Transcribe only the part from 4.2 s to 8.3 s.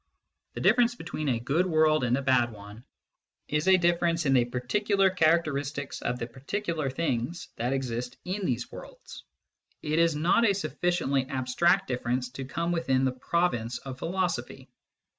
in the particular character istics of the particular things that exist